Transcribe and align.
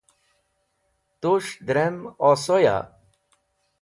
Tus̃h 1.21 1.53
drem 1.65 1.97
osoya 2.29 2.77